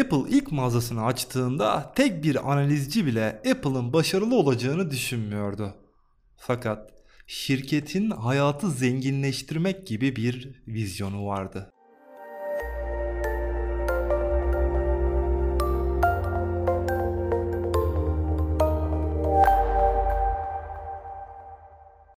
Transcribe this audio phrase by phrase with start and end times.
[0.00, 5.74] Apple ilk mağazasını açtığında tek bir analizci bile Apple'ın başarılı olacağını düşünmüyordu.
[6.36, 6.90] Fakat
[7.26, 11.70] şirketin hayatı zenginleştirmek gibi bir vizyonu vardı.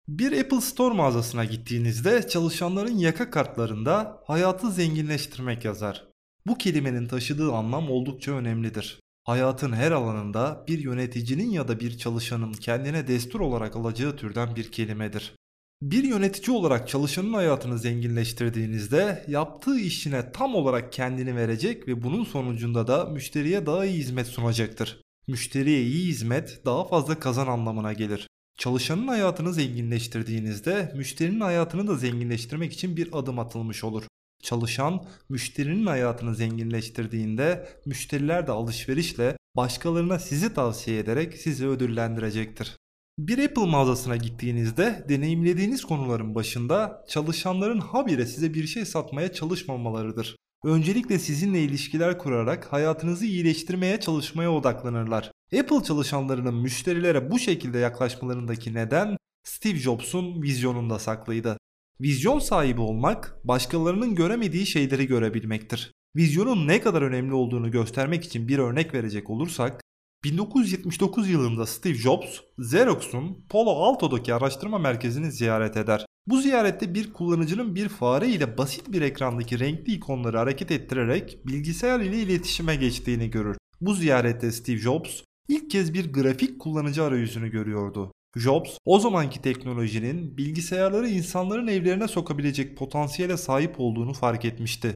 [0.08, 6.13] Bir Apple Store mağazasına gittiğinizde çalışanların yaka kartlarında hayatı zenginleştirmek yazar.
[6.48, 9.00] Bu kelimenin taşıdığı anlam oldukça önemlidir.
[9.24, 14.72] Hayatın her alanında bir yöneticinin ya da bir çalışanın kendine destur olarak alacağı türden bir
[14.72, 15.34] kelimedir.
[15.82, 22.88] Bir yönetici olarak çalışanın hayatını zenginleştirdiğinizde yaptığı işine tam olarak kendini verecek ve bunun sonucunda
[22.88, 25.02] da müşteriye daha iyi hizmet sunacaktır.
[25.28, 28.28] Müşteriye iyi hizmet daha fazla kazan anlamına gelir.
[28.58, 34.04] Çalışanın hayatını zenginleştirdiğinizde müşterinin hayatını da zenginleştirmek için bir adım atılmış olur.
[34.44, 42.78] Çalışan müşterinin hayatını zenginleştirdiğinde müşteriler de alışverişle başkalarına sizi tavsiye ederek sizi ödüllendirecektir.
[43.20, 50.36] Bir Apple mağazasına gittiğinizde deneyimlediğiniz konuların başında çalışanların habire size bir şey satmaya çalışmamalarıdır.
[50.66, 55.32] Öncelikle sizinle ilişkiler kurarak hayatınızı iyileştirmeye çalışmaya odaklanırlar.
[55.60, 61.58] Apple çalışanlarının müşterilere bu şekilde yaklaşmalarındaki neden Steve Jobs'un vizyonunda saklıydı.
[62.02, 65.92] Vizyon sahibi olmak, başkalarının göremediği şeyleri görebilmektir.
[66.16, 69.82] Vizyonun ne kadar önemli olduğunu göstermek için bir örnek verecek olursak,
[70.24, 76.06] 1979 yılında Steve Jobs, Xerox'un Palo Alto'daki araştırma merkezini ziyaret eder.
[76.28, 82.00] Bu ziyarette bir kullanıcının bir fare ile basit bir ekrandaki renkli ikonları hareket ettirerek bilgisayar
[82.00, 83.58] ile iletişime geçtiğini görür.
[83.82, 88.12] Bu ziyarette Steve Jobs ilk kez bir grafik kullanıcı arayüzünü görüyordu.
[88.38, 94.96] Jobs o zamanki teknolojinin bilgisayarları insanların evlerine sokabilecek potansiyele sahip olduğunu fark etmişti.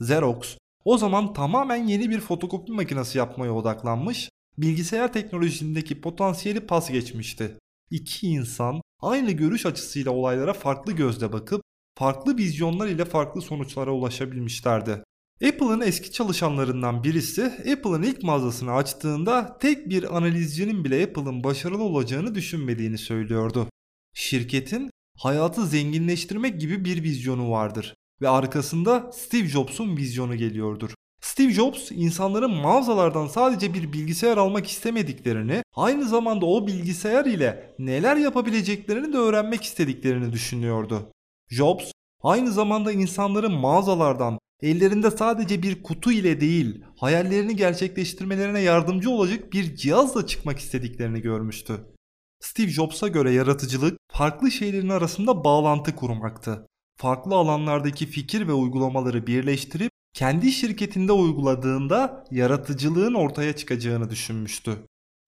[0.00, 7.58] Xerox o zaman tamamen yeni bir fotokopi makinesi yapmaya odaklanmış, bilgisayar teknolojisindeki potansiyeli pas geçmişti.
[7.90, 11.62] İki insan aynı görüş açısıyla olaylara farklı gözle bakıp
[11.98, 15.04] farklı vizyonlar ile farklı sonuçlara ulaşabilmişlerdi.
[15.44, 22.34] Apple'ın eski çalışanlarından birisi Apple'ın ilk mağazasını açtığında tek bir analizcinin bile Apple'ın başarılı olacağını
[22.34, 23.68] düşünmediğini söylüyordu.
[24.14, 30.94] Şirketin hayatı zenginleştirmek gibi bir vizyonu vardır ve arkasında Steve Jobs'un vizyonu geliyordur.
[31.20, 38.16] Steve Jobs insanların mağazalardan sadece bir bilgisayar almak istemediklerini, aynı zamanda o bilgisayar ile neler
[38.16, 41.12] yapabileceklerini de öğrenmek istediklerini düşünüyordu.
[41.50, 49.52] Jobs aynı zamanda insanların mağazalardan ellerinde sadece bir kutu ile değil, hayallerini gerçekleştirmelerine yardımcı olacak
[49.52, 51.74] bir cihazla çıkmak istediklerini görmüştü.
[52.40, 56.66] Steve Jobs'a göre yaratıcılık farklı şeylerin arasında bağlantı kurmaktı.
[56.96, 64.78] Farklı alanlardaki fikir ve uygulamaları birleştirip kendi şirketinde uyguladığında yaratıcılığın ortaya çıkacağını düşünmüştü.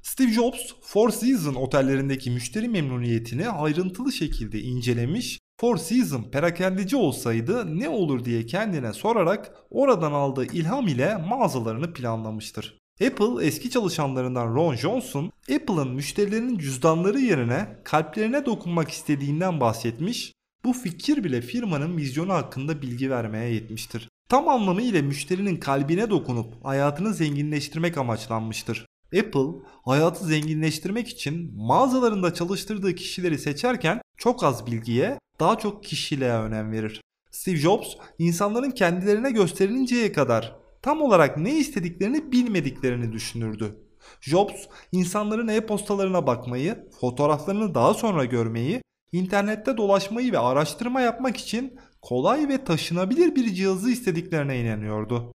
[0.03, 7.88] Steve Jobs, Four Seasons otellerindeki müşteri memnuniyetini ayrıntılı şekilde incelemiş, Four Seasons perakendeci olsaydı ne
[7.88, 12.78] olur diye kendine sorarak oradan aldığı ilham ile mağazalarını planlamıştır.
[13.06, 20.32] Apple eski çalışanlarından Ron Johnson, Apple'ın müşterilerinin cüzdanları yerine kalplerine dokunmak istediğinden bahsetmiş,
[20.65, 24.09] bu fikir bile firmanın vizyonu hakkında bilgi vermeye yetmiştir.
[24.28, 28.87] Tam anlamıyla müşterinin kalbine dokunup hayatını zenginleştirmek amaçlanmıştır.
[29.19, 36.72] Apple hayatı zenginleştirmek için mağazalarında çalıştırdığı kişileri seçerken çok az bilgiye, daha çok kişiliğe önem
[36.72, 37.00] verir.
[37.31, 43.76] Steve Jobs insanların kendilerine gösterilinceye kadar tam olarak ne istediklerini bilmediklerini düşünürdü.
[44.20, 48.82] Jobs insanların e-postalarına bakmayı, fotoğraflarını daha sonra görmeyi,
[49.12, 55.32] internette dolaşmayı ve araştırma yapmak için kolay ve taşınabilir bir cihazı istediklerine inanıyordu.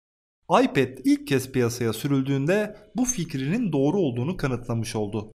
[0.51, 5.33] iPad ilk kez piyasaya sürüldüğünde bu fikrinin doğru olduğunu kanıtlamış oldu.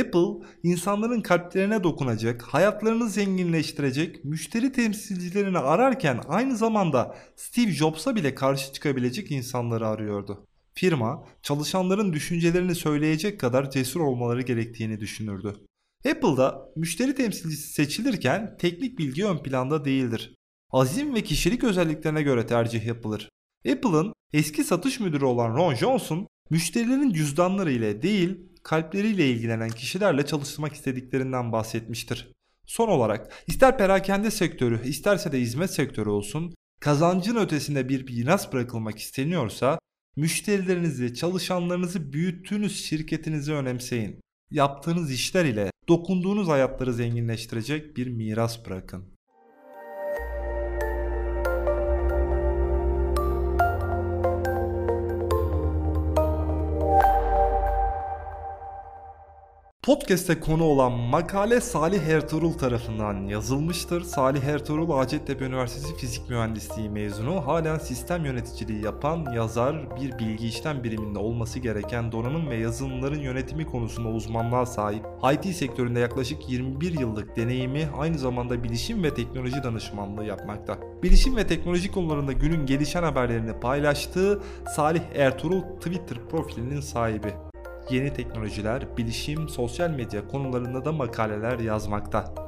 [0.00, 8.72] Apple, insanların kalplerine dokunacak, hayatlarını zenginleştirecek, müşteri temsilcilerini ararken aynı zamanda Steve Jobs'a bile karşı
[8.72, 10.46] çıkabilecek insanları arıyordu.
[10.74, 15.54] Firma, çalışanların düşüncelerini söyleyecek kadar cesur olmaları gerektiğini düşünürdü.
[16.10, 20.34] Apple'da müşteri temsilcisi seçilirken teknik bilgi ön planda değildir
[20.72, 23.28] azim ve kişilik özelliklerine göre tercih yapılır.
[23.72, 30.72] Apple'ın eski satış müdürü olan Ron Johnson, müşterilerin cüzdanları ile değil, kalpleriyle ilgilenen kişilerle çalışmak
[30.72, 32.32] istediklerinden bahsetmiştir.
[32.66, 38.98] Son olarak ister perakende sektörü isterse de hizmet sektörü olsun, kazancın ötesinde bir miras bırakılmak
[38.98, 39.78] isteniyorsa
[40.16, 44.20] müşterilerinizi, çalışanlarınızı büyüttüğünüz şirketinizi önemseyin.
[44.50, 49.11] Yaptığınız işler ile dokunduğunuz hayatları zenginleştirecek bir miras bırakın.
[59.86, 64.00] Podcast'te konu olan makale Salih Ertuğrul tarafından yazılmıştır.
[64.00, 67.46] Salih Ertuğrul Hacettepe Üniversitesi Fizik Mühendisliği mezunu.
[67.46, 73.66] Halen sistem yöneticiliği yapan yazar, bir bilgi işlem biriminde olması gereken donanım ve yazılımların yönetimi
[73.66, 75.04] konusunda uzmanlığa sahip.
[75.34, 80.78] IT sektöründe yaklaşık 21 yıllık deneyimi aynı zamanda bilişim ve teknoloji danışmanlığı yapmakta.
[81.02, 84.42] Bilişim ve teknoloji konularında günün gelişen haberlerini paylaştığı
[84.76, 87.32] Salih Ertuğrul Twitter profilinin sahibi
[87.90, 92.41] yeni teknolojiler, bilişim, sosyal medya konularında da makaleler yazmakta.